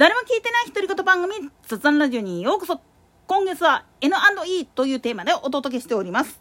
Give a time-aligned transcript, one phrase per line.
[0.00, 2.80] 誰も聞いてない独り言番組雑談ラジオにようこそ。
[3.26, 6.40] 今月は N&E というテーマでお届けしております。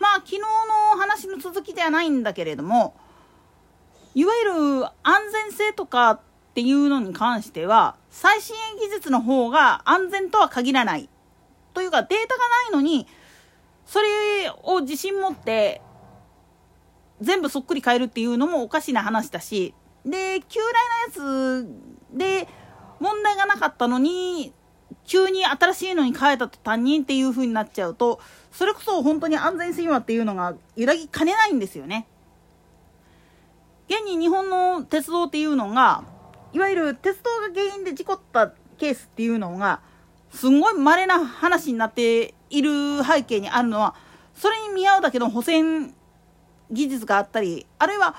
[0.00, 0.46] まあ昨日の
[0.98, 2.94] 話の続きではないんだけれども
[4.14, 4.44] いわゆ
[4.80, 6.20] る安全性とかっ
[6.54, 11.10] ていうのに関しては最新技術の方が安全とは限らない
[11.74, 13.06] というかデータがないのに
[13.84, 14.08] それ
[14.62, 15.82] を自信持って
[17.20, 19.74] 全部そっくり変えるっていうのもおかしな話だし
[20.08, 22.48] で旧来のやつで
[23.00, 24.52] 問題がなかったのに
[25.04, 32.06] 急に新しいのに変えたと担任っていう風になっちゃうとそれこそ本当に安全神話っていうのが揺らぎかねないんですよね。
[33.88, 36.04] 現に日本の鉄道っていうのが
[36.52, 39.80] いわゆる鉄道が原因で事故ったケースっていうのが
[40.30, 43.94] すんごい稀な話になっている背景にあるのは
[44.34, 45.94] それに見合うだけの補選
[46.70, 48.14] 技術があったりあるいは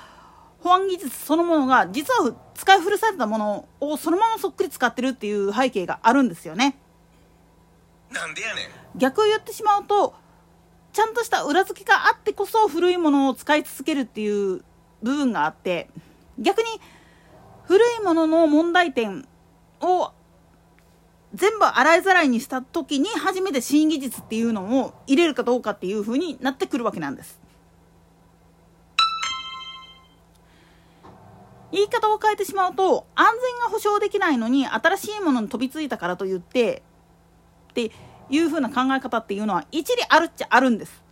[0.62, 6.76] 保安技術そのものが実は使い古されたものをそのままそっくり使ってるっていう背景があるんですよね。
[8.10, 10.14] なんでやねん逆を言ってしまうと
[10.92, 14.64] ちゃんとした裏付けがあってこそ古いものを使い続けるっていう
[15.02, 15.88] 部分があって
[16.38, 16.68] 逆に
[17.64, 19.28] 古いものの問題点
[19.80, 20.12] を
[21.34, 27.38] 全部洗いざらいにした時に初めて新技術っていうのを入れるかどうかっていう風になってくるわけなんです。
[31.72, 36.82] 言い方を変えてしまうと安全が保証できないのに新しいものに飛びついたからといって
[37.70, 37.92] って
[38.28, 41.02] いう風な考え方っていうのは一理あるっちゃあるんです。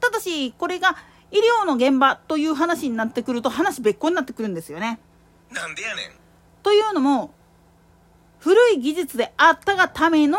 [0.00, 0.96] ただしこれが
[1.30, 5.00] 医療の現場という話になってくると話別個になってくるんですよね。
[5.50, 6.10] なんでやねん。
[6.62, 7.32] というのも
[8.38, 10.38] 古い技術であったがための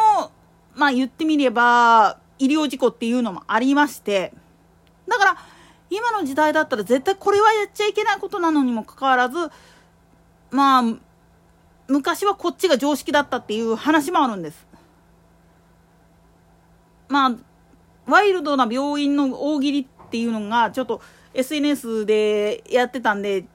[0.76, 4.34] まあ言ってみれば医療事故っていうのもありまして
[5.08, 5.38] だから
[5.96, 9.38] 今の時代だったら絶対これはやっちゃいけないことなのにもかかわらず
[10.52, 10.84] まあ
[11.88, 14.66] 昔はこっちが常識だったっていう話もあるんです。
[17.08, 17.36] まあ
[18.08, 21.02] ワイルドな病院の大喜利っていうのがちょっと
[21.34, 23.46] SNS でやってたんで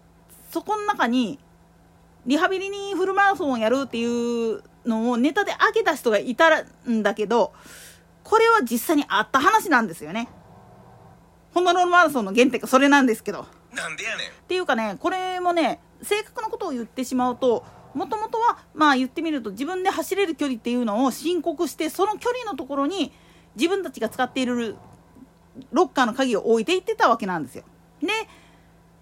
[0.50, 1.38] そこの中に
[2.26, 7.52] リハビリにフルマラソンをやるっていうのをネタで上げた人がいたんだけど
[8.24, 10.28] これは実際にあった話なんですよね。
[11.52, 13.46] ホノルルマラソンの原点がそれなんですけど。
[13.74, 14.28] なんでやねん。
[14.28, 23.12] っていうかねこれもね正確なことを言ってしまうともともとはまあ言ってみると自分で走れる距離っていうのを申告してその距離のところに
[23.56, 24.76] 自分たちが使っている
[25.72, 27.64] ロッカーの鍵を置いていってたわけなんですよ。
[28.00, 28.08] で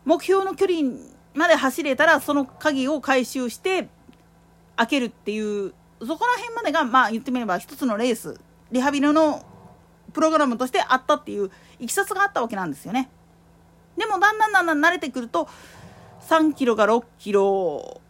[0.05, 0.99] 目標の距離
[1.35, 3.89] まで走れたらその鍵を回収して
[4.77, 8.41] 開けるっていうそこら辺までがまあ言ってみれば一つのレース
[8.73, 9.45] リハビリの
[10.13, 13.11] プログラムとしてあったっていういきさつがあったわけなんですよね。
[13.97, 15.49] でもだんだんだんだん慣れてくると
[16.29, 18.01] 3キロが6キロ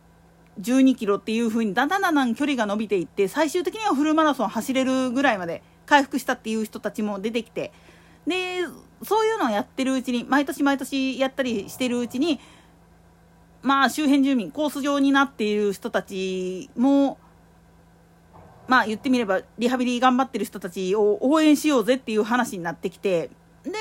[0.61, 7.73] 12キロっていう風にだんだんだんだん距離が伸びていって最終的にはフルマラソン走れるぐらいまで回復したっていう人たちも出てきて
[8.27, 8.67] で
[9.03, 12.41] そういうのをやってるうちに毎年毎年やったりしてるうちに
[13.63, 17.19] まあ周辺住民コース上になっている人たちも
[18.69, 23.31] まあ言ってみればリハビリ頑張ってる人たちを応援しようぜっていう話になってきて
[23.65, 23.73] で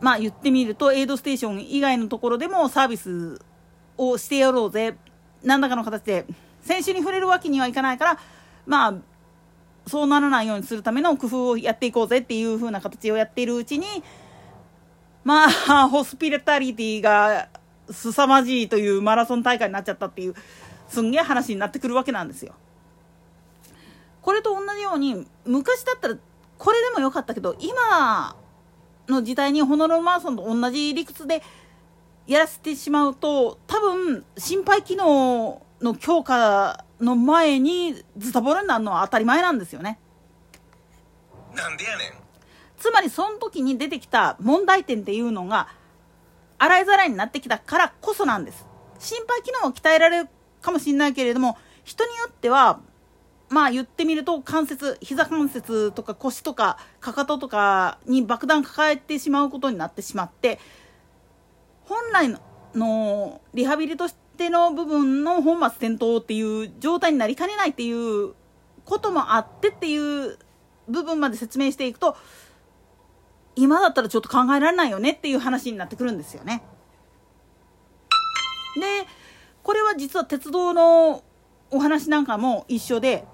[0.00, 3.38] まあ言ってみるとエイドステーション以外のところでもサービス
[3.98, 4.96] をしてやろうぜ
[5.44, 6.26] 何らかの形で
[6.62, 8.18] 選手に触れるわけにはいかないから
[8.66, 8.94] まあ
[9.86, 13.86] そうならないようにするための工夫をやっていこうぜっていう風な形をやっているうちに
[15.24, 17.48] まあ ホスピタリティが
[17.90, 20.34] 凄まじいというマラソン大会になっちゃったっていう
[20.88, 22.54] すんげえ話になってくるわけなんですよ。
[24.26, 26.16] これと同じように昔だったら
[26.58, 28.34] これでもよかったけど今
[29.06, 31.44] の時代にホノルルマラソンと同じ理屈で
[32.26, 40.00] やらせてしまうと多分心肺機能の強化の前にズタボロになるのは当たり前なんですよね。
[41.54, 42.12] なんでやねん。
[42.78, 45.68] つまりその時に出てきた問題点っていうのが
[46.58, 48.66] 洗いざらいになってきたからこそなんです。
[48.98, 50.28] 心肺機能を鍛えられる
[50.62, 52.80] かもしれないけれども人によっては
[53.48, 60.58] まあ言ってみると関節膝関節とか腰とかかかととかに爆弾抱えてしまうことになってしまって
[61.84, 62.36] 本来
[62.74, 68.34] のリハビリとしての部分の本末転倒っていう状態になりかねないっていう
[68.84, 70.38] こともあってっていう
[70.88, 72.16] 部分まで説明していくと
[73.54, 76.62] 今だったらちょっと考えられないよねっていう話になってくるんですよね。
[78.78, 79.06] で
[79.62, 81.24] これは実は鉄道の
[81.70, 83.26] お話なんかも一緒で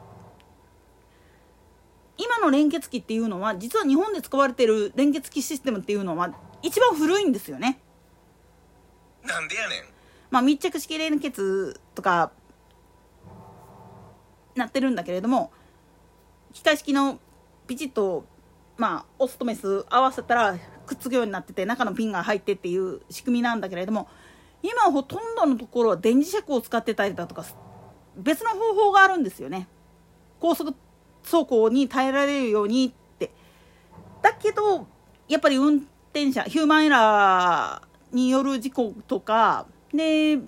[2.18, 7.80] 今の連結機っていうのは実は日本で使われてる連結機システムっていうのは一番古いんですよね。
[9.24, 9.92] なんでやねん
[10.30, 12.32] まあ、密着式連結とか
[14.54, 15.52] なってるんだけれども
[16.54, 17.18] 機械式の
[17.66, 18.24] ピチッと
[18.78, 24.08] まあオスとメス合わせたらくっつくようになってて中のピンが入ってっていう仕組みなんだけれども
[24.62, 27.44] 今ほとんどのところは電磁石を使ってたりだとか
[28.16, 29.68] 別の方法があるんですよね
[30.40, 30.74] 高速
[31.24, 33.30] 走行に耐えられるようにって。
[34.20, 34.86] だけど
[35.28, 35.76] やっぱり運
[36.12, 40.38] 転者ヒューマンエラーによる事故とかで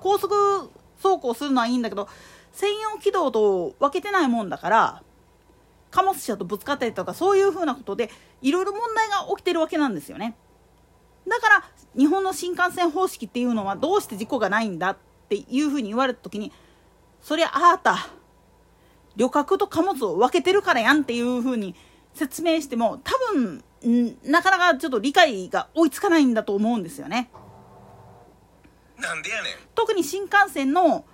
[0.00, 0.70] 高速
[1.02, 2.08] 走行するのはいいんだけど
[2.52, 5.02] 専用軌道と分けてないもんだから
[5.90, 8.10] 貨物車とぶつかったりとかそういうふうなことで
[8.40, 10.36] いろいろ問題が起きてるわけなんですよね。
[11.28, 11.64] だから
[11.96, 14.96] 日本の新幹線方式っていうのはどうして事故がないんだっ
[15.28, 16.52] ていうふうに言われた時に
[17.20, 18.08] そりゃあーた
[19.16, 21.74] 旅客と貨物を分けてるからやんっていうふうに
[22.14, 23.64] 説明しても多分
[24.24, 27.30] なかなかちょっと理解が追いつかないんだと思うんですよね。
[28.98, 29.52] なんでやねん。
[29.74, 31.04] 特に新幹線の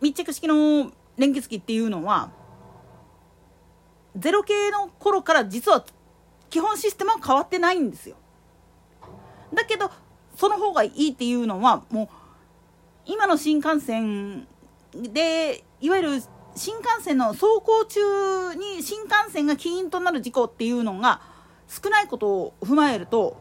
[0.00, 2.30] 密着式の連結機っていうのは
[4.16, 5.84] ゼロ系の頃から実は
[6.48, 8.16] 基本システムは変わってないんですよ。
[9.54, 9.90] だけど
[10.36, 12.08] その方がいいっていうのはもう
[13.06, 14.48] 今の新幹線
[14.92, 16.22] でいわゆる
[16.60, 21.22] 新幹線の走行中に新幹線が起因となる事故っていうのが
[21.66, 23.40] 少ないことを踏まえると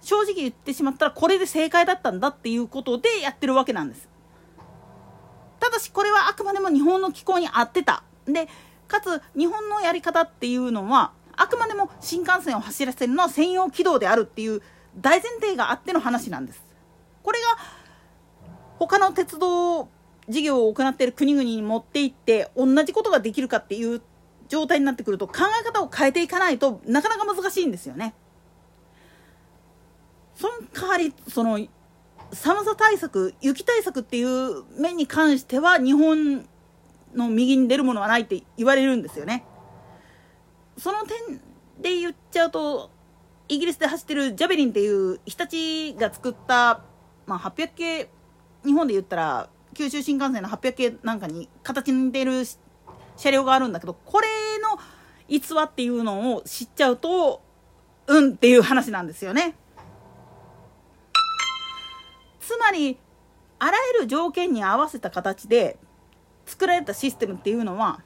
[0.00, 4.08] 正直言ってしまったらこれで正解だったんだっていうことでやってるわけなんです。
[5.60, 8.02] ただしこれはあくまでも日本の気候に合ってた。
[8.24, 8.48] で
[8.88, 14.62] かつ日本のやり方っていうのはあくまでも新幹線を走らせるのは専用軌道であるっていう
[14.96, 16.64] 大前提があっての話なんです。
[17.22, 17.46] これが
[18.80, 19.88] 他の鉄道
[20.28, 24.02] 事業を行っている国々に持っていって同じことができるかっていう
[24.48, 28.14] 状態になってくると考え方を変えていかないとなかなか難しいんですよね。
[30.34, 31.58] その代わりその
[32.32, 36.46] 寒さ対策雪対策っていう面に関しては日本
[37.14, 39.44] の右に出るものはないって言われるんですよね。
[40.76, 41.40] その点
[41.80, 42.90] で言っちゃうと
[43.48, 46.82] イギリスで走ってるジャベリンっていう日立が作った、
[47.26, 48.10] まあ、800系
[48.64, 52.44] 日本で言ったら九州新幹線の800系なんかに形に似てる
[53.16, 54.26] 車両があるんだけどこれ
[54.58, 54.78] の
[55.28, 57.42] 逸話っていうのを知っちゃうと
[58.06, 59.54] うんっていう話なんですよね。
[62.40, 62.96] つまり
[63.58, 65.78] あらゆる条件に合わせた形で
[66.46, 68.00] 作られたシステムっていうのは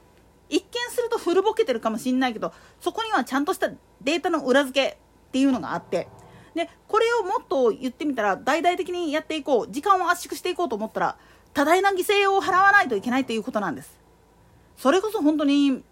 [0.48, 4.96] 一見すると古ぼけてるかもしんないけどそこにはちゃんとしたデータの裏付けっ
[5.30, 6.08] ていうのがあって
[6.54, 11.18] でこれをもっと言ってみたら大々的にやっていこう時間を圧縮していこうと思ったら
[11.52, 13.98] 多大な犠牲を払わないといけないということなんです。
[14.76, 15.82] それこそ本当に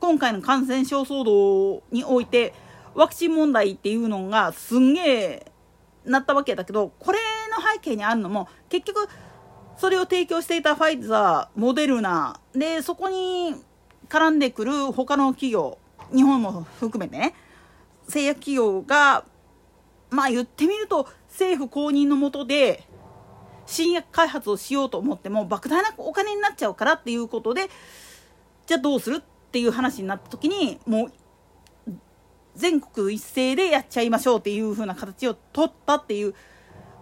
[0.00, 2.54] 今回の感染症騒動において
[2.94, 5.52] ワクチン問題っていうのがすんげえ
[6.04, 7.18] なったわけだけどこれ
[7.50, 9.08] の背景にあるのも結局
[9.76, 13.54] それを提供していたファイザーモデルナでそこに
[14.08, 15.78] 絡んでくる他の企業
[16.14, 17.34] 日本も含めてね
[18.08, 19.24] 製薬企業が
[20.10, 22.84] まあ言ってみると政府公認のもとで
[23.68, 27.68] 新薬開発をしようと思っても莫大なお金になっちゃうからっていうことで
[28.66, 31.12] じゃあどうするっていう話になった時にもう
[32.56, 36.34] 全国一斉でやっちゃいましょうっていう風な形を取ったっていう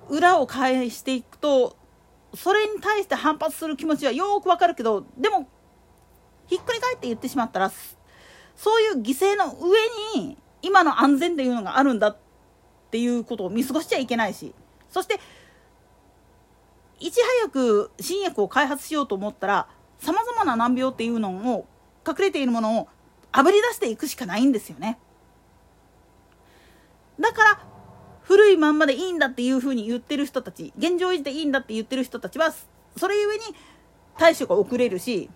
[0.08, 1.76] 裏を返していくと
[2.34, 5.48] それに対して反発する気持ちはよくわかるけどでも
[6.46, 7.72] ひっくり返って言ってしまったら
[8.54, 12.18] そういう犠牲の上に今の安全っていうのがあるんだっ
[12.90, 14.54] ていうことを見過ごしちゃいけないし
[14.90, 15.18] そして
[16.98, 21.66] いち早く新薬を開発しようと思ったらさまざまな難病っていうのを
[22.06, 22.88] 隠れているものを
[23.32, 24.98] あぶり出していくしかないんですよね。
[27.20, 27.60] だから
[28.22, 32.52] 古いまんまでいいんだっていうふうに言ってる人たち現状維持でいいんだって言ってる人たちは
[32.96, 33.42] それゆえに
[34.18, 35.30] 対処が遅れるし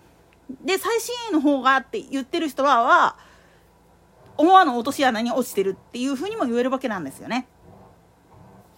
[0.63, 3.17] で最新鋭の方がって言ってる人はは
[4.37, 7.47] 思わぬ落とし穴に落ちてるっていうふうにも言えるわけなんですよね。